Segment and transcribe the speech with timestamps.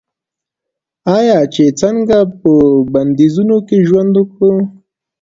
[1.17, 2.51] آیا چې څنګه په
[2.93, 4.53] بندیزونو کې ژوند وکړو؟